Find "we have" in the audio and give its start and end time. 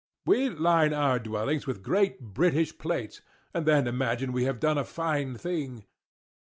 4.31-4.59